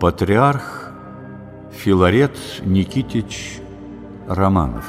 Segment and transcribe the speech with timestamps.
[0.00, 0.92] Патриарх
[1.72, 3.58] Филарет Никитич
[4.28, 4.84] Романов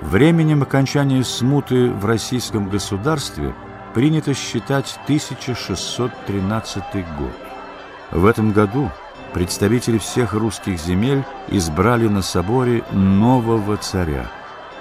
[0.00, 3.54] Временем окончания смуты в российском государстве
[3.94, 6.82] принято считать 1613
[7.16, 7.36] год.
[8.10, 8.90] В этом году
[9.32, 14.26] представители всех русских земель избрали на соборе нового царя,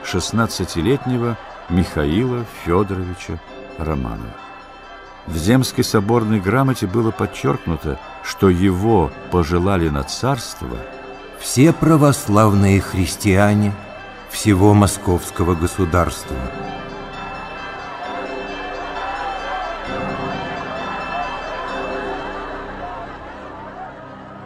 [0.03, 1.37] 16-летнего
[1.69, 3.39] Михаила Федоровича
[3.77, 4.44] Романова.
[5.27, 10.77] В Земской соборной грамоте было подчеркнуто, что его пожелали на царство
[11.39, 13.73] все православные христиане
[14.29, 16.35] всего московского государства.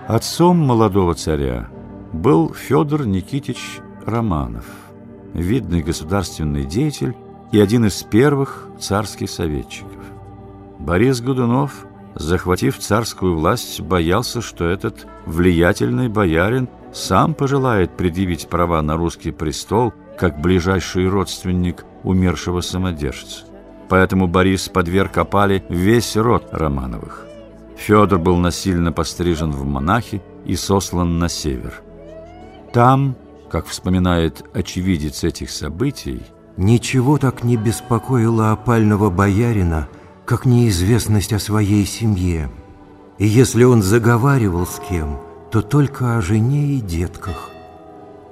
[0.07, 1.67] Отцом молодого царя
[2.13, 4.65] был Федор Никитич Романов,
[5.33, 7.15] видный государственный деятель
[7.51, 9.98] и один из первых царских советчиков.
[10.79, 18.95] Борис Годунов, захватив царскую власть, боялся, что этот влиятельный боярин сам пожелает предъявить права на
[18.95, 23.43] русский престол как ближайший родственник умершего самодержца.
[23.89, 27.27] Поэтому Борис подверг опале весь род Романовых.
[27.75, 31.81] Федор был насильно пострижен в монахи и сослан на север.
[32.71, 33.15] Там,
[33.49, 36.21] как вспоминает очевидец этих событий,
[36.55, 39.87] «Ничего так не беспокоило опального боярина,
[40.29, 42.51] как неизвестность о своей семье.
[43.17, 45.17] И если он заговаривал с кем,
[45.49, 47.49] то только о жене и детках.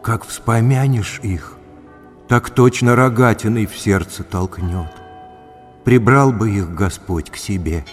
[0.03, 1.57] Как вспомянешь их,
[2.27, 4.91] так точно рогатиной в сердце толкнет.
[5.85, 7.83] Прибрал бы их Господь к себе,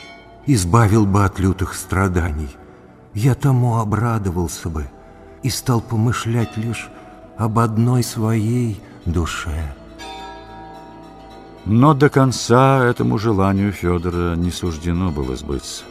[0.45, 2.55] избавил бы от лютых страданий.
[3.15, 4.85] Я тому обрадовался бы
[5.43, 6.91] и стал помышлять лишь
[7.39, 9.75] об одной своей душе».
[11.67, 15.85] Но до конца этому желанию Федора не суждено было сбыться.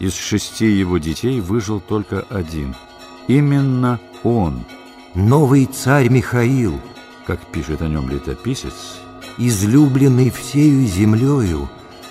[0.00, 2.74] Из шести его детей выжил только один.
[3.28, 4.64] Именно он.
[5.14, 6.80] Новый царь Михаил,
[7.26, 8.98] как пишет о нем летописец,
[9.38, 11.68] излюбленный всею землею,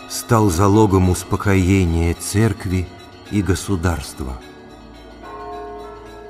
[0.10, 2.88] стал залогом успокоения церкви
[3.32, 4.40] и государства.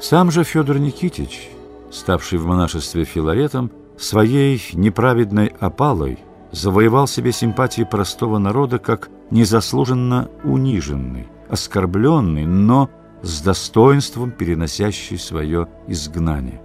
[0.01, 1.49] Сам же Федор Никитич,
[1.91, 6.19] ставший в монашестве филаретом, своей неправедной опалой
[6.51, 12.89] завоевал себе симпатии простого народа как незаслуженно униженный, оскорбленный, но
[13.21, 16.61] с достоинством переносящий свое изгнание.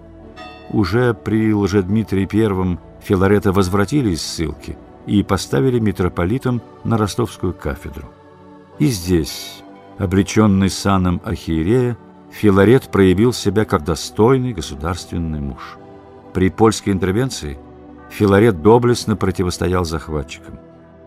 [0.71, 4.77] Уже при Лжедмитрии I Филарета возвратили из ссылки
[5.07, 8.09] и поставили митрополитом на ростовскую кафедру.
[8.79, 9.63] И здесь,
[9.99, 11.97] обреченный саном архиерея,
[12.31, 15.77] Филарет проявил себя как достойный государственный муж.
[16.33, 17.59] При польской интервенции–
[18.13, 20.61] Филарет доблестно противостоял захватчикам.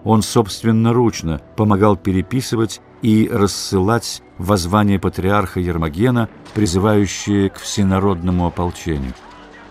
[0.04, 9.14] Он собственноручно помогал переписывать и рассылать воззвания патриарха Ермогена, призывающие к всенародному ополчению.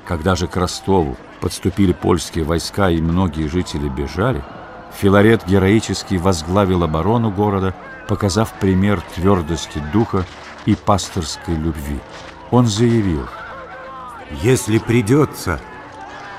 [0.06, 4.44] Когда же к Ростову подступили польские войска и многие жители бежали,
[4.97, 7.75] Филарет героически возглавил оборону города,
[8.09, 10.25] показав пример твердости духа
[10.67, 11.99] и пасторской любви.
[12.53, 13.27] Он заявил,
[14.43, 15.61] «Если придется,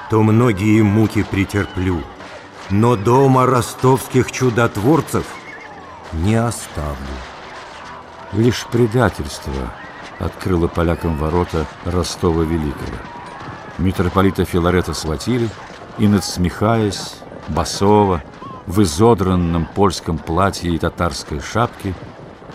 [0.09, 2.01] то многие муки претерплю,
[2.69, 5.25] но дома ростовских чудотворцев
[6.13, 6.95] не оставлю.
[8.33, 9.53] Лишь предательство
[10.19, 12.97] открыло полякам ворота Ростова Великого.
[13.77, 15.49] Митрополита Филарета схватили
[15.97, 17.15] и, надсмехаясь,
[17.47, 18.23] басово,
[18.65, 21.93] в изодранном польском платье и татарской шапке,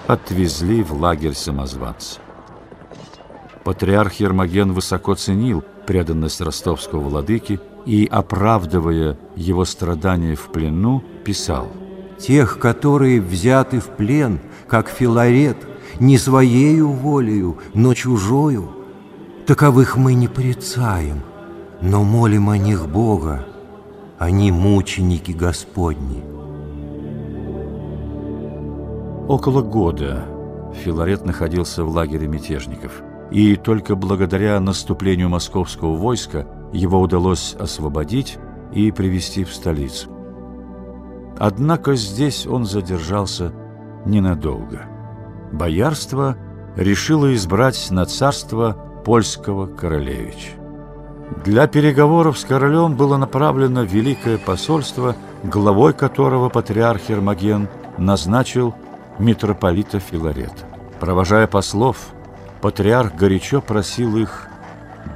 [0.06, 2.20] отвезли в лагерь самозванца.
[3.64, 11.68] Патриарх Ермоген высоко ценил преданность ростовского владыки и, оправдывая его страдания в плену, писал
[12.18, 15.56] «Тех, которые взяты в плен, как Филарет,
[15.98, 18.70] не своею волею, но чужою,
[19.46, 21.22] таковых мы не порицаем,
[21.82, 23.46] но молим о них Бога,
[24.18, 26.22] они мученики Господни».
[29.28, 30.24] Около года
[30.82, 38.38] Филарет находился в лагере мятежников– и только благодаря наступлению московского войска его удалось освободить
[38.72, 40.10] и привести в столицу.
[41.38, 43.52] Однако здесь он задержался
[44.04, 44.82] ненадолго.
[45.52, 46.36] Боярство
[46.76, 50.50] решило избрать на царство польского королевича.
[51.44, 57.68] Для переговоров с королем было направлено великое посольство, главой которого патриарх Ермоген
[57.98, 58.74] назначил
[59.18, 60.66] митрополита Филарета.
[60.98, 62.12] Провожая послов,
[62.60, 64.48] Патриарх горячо просил их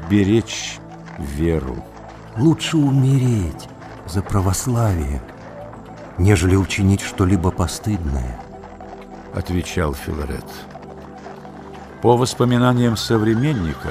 [0.09, 0.79] беречь
[1.19, 1.77] веру.
[2.37, 3.69] Лучше умереть
[4.07, 5.23] за православие,
[6.19, 8.41] нежели учинить что-либо постыдное.—
[9.35, 10.47] отвечал Филарет.
[12.03, 13.91] По воспоминаниям современника,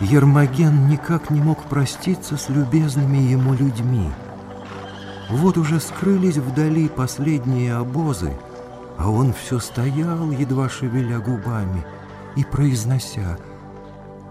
[0.00, 4.10] Ермоген никак не мог проститься с любезными ему людьми.
[5.30, 8.36] Вот уже скрылись вдали последние обозы,
[8.98, 11.86] а он все стоял, едва шевеля губами,
[12.36, 13.38] и произнося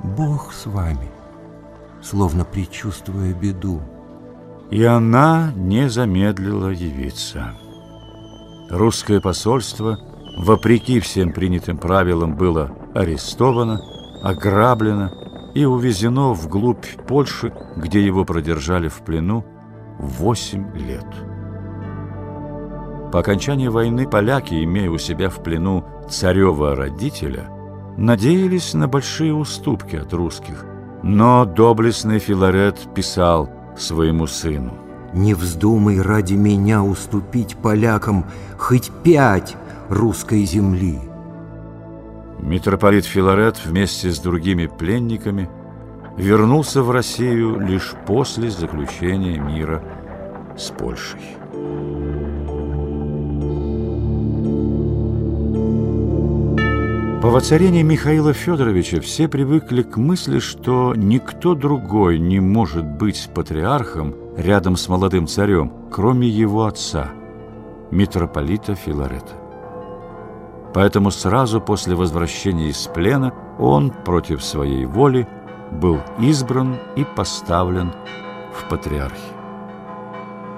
[0.04, 1.10] «Бог с вами»,
[2.02, 3.82] словно предчувствуя беду.
[4.70, 7.54] И она не замедлила явиться.
[8.70, 10.00] Русское посольство,
[10.38, 13.82] вопреки всем принятым правилам, было арестовано,
[14.24, 15.12] ограблено
[15.54, 19.46] и увезено вглубь Польши, где его продержали в плену
[20.00, 21.06] восемь лет.
[23.12, 27.50] По окончании войны поляки, имея у себя в плену царева родителя,
[27.98, 30.66] надеялись на большие уступки от русских,
[31.04, 34.74] но доблестный Филарет писал своему сыну
[35.14, 38.26] «Не вздумай ради меня уступить полякам
[38.58, 39.56] хоть пять
[39.90, 41.00] русской земли».
[42.40, 45.50] Митрополит Филарет вместе с другими пленниками
[46.18, 49.84] вернулся в Россию лишь после заключения мира
[50.58, 51.22] с Польшей.
[57.26, 64.14] По воцарении Михаила Федоровича все привыкли к мысли, что никто другой не может быть патриархом
[64.38, 67.10] рядом с молодым царем, кроме его отца,
[67.90, 69.34] митрополита Филарета.
[70.76, 75.28] Поэтому сразу после возвращения из плена он против своей воли
[75.72, 77.92] был избран и поставлен
[78.54, 79.34] в патриархи.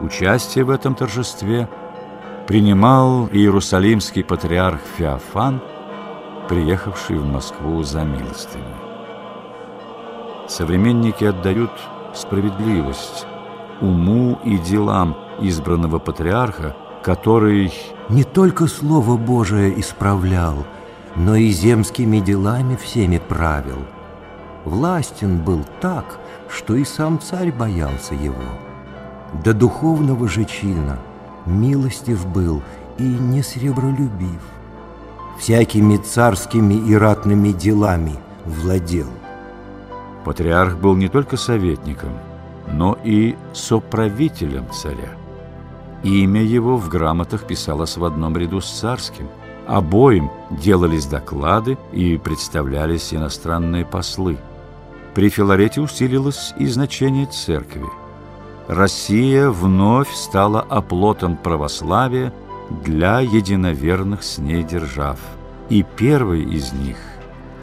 [0.01, 1.69] Участие в этом торжестве
[2.45, 5.61] принимал иерусалимский патриарх Феофан–
[6.47, 8.65] приехавший в Москву за милостыней.
[10.47, 11.71] Современники отдают
[12.13, 13.25] справедливость
[13.81, 17.73] уму и делам избранного патриарха, который
[18.09, 20.65] не только Слово Божие исправлял,
[21.15, 23.79] но и земскими делами всеми правил.
[24.65, 26.19] Властен был так,
[26.49, 28.33] что и сам царь боялся его.
[29.43, 30.97] До духовного же чина
[31.45, 32.61] милостив был
[32.97, 34.41] и не сребролюбив
[35.39, 38.13] всякими царскими и ратными делами
[38.45, 39.07] владел.
[40.25, 42.11] Патриарх был не только советником,
[42.71, 45.15] но и соправителем царя.
[46.03, 49.27] Имя его в грамотах писалось в одном ряду с царским.
[49.67, 54.37] Обоим делались доклады и представлялись иностранные послы.
[55.13, 57.85] При Филарете усилилось и значение церкви.
[58.67, 62.33] Россия вновь стала оплотом православия–
[62.69, 65.19] для единоверных с ней держав.
[65.69, 66.97] И первой из них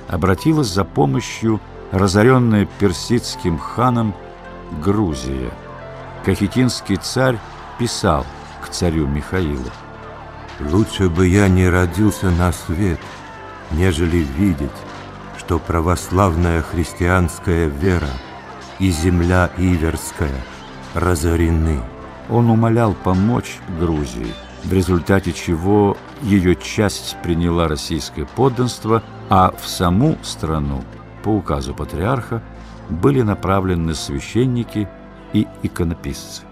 [0.09, 1.61] обратилась за помощью
[1.91, 4.15] разоренная персидским ханом
[4.83, 5.51] Грузия.
[6.25, 7.39] Кахетинский царь
[7.79, 8.27] писал
[8.63, 9.71] к царю Михаилу.
[10.61, 13.01] «Лучше бы я не родился на свет,
[13.73, 14.71] нежели видеть,
[15.39, 18.11] что православная христианская вера
[18.79, 20.45] и земля Иверская
[20.95, 21.81] разорены».
[22.31, 24.33] Он умолял помочь Грузии–
[24.65, 30.83] в результате чего ее часть приняла российское подданство, а в саму страну
[31.23, 32.43] по указу патриарха
[32.89, 34.89] были направлены священники
[35.33, 36.43] и иконописцы.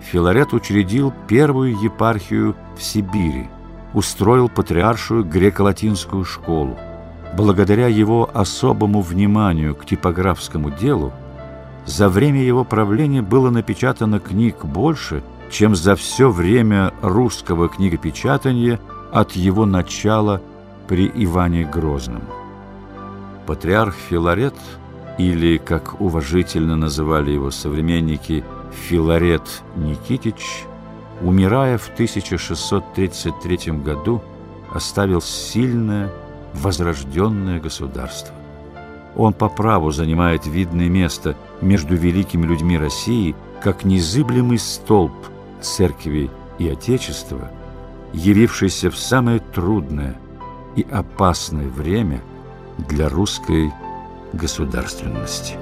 [0.00, 3.48] Филарет учредил первую епархию в Сибири,
[3.94, 6.78] устроил патриаршую греко-латинскую школу.
[7.36, 11.12] Благодаря его особому вниманию к типографскому делу,
[11.88, 18.80] за время его правления было напечатано книг больше– чем за все время русского книгопечатания
[19.12, 20.40] от его начала
[20.86, 22.22] при Иване Грозном.
[23.46, 24.54] Патриарх Филарет,
[25.16, 30.64] или, как уважительно называли его современники, Филарет Никитич,
[31.22, 34.22] умирая в 1633 году,
[34.72, 36.12] оставил сильное,
[36.52, 38.34] возрожденное государство.
[39.16, 45.12] Он по праву занимает видное место между великими людьми России, как незыблемый столб–
[45.60, 47.50] церкви и Отечества,
[48.12, 50.16] явившийся в самое трудное
[50.76, 52.22] и опасное время
[52.78, 53.72] для русской
[54.32, 55.56] государственности.